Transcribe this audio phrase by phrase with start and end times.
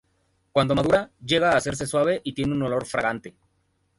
[0.51, 3.35] Cuando madura, llega a hacerse suave y tiene un olor fragante.